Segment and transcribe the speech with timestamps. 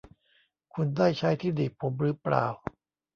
[0.73, 2.45] คุณได้ใช้ที่หนีบผมหรือเปล่า?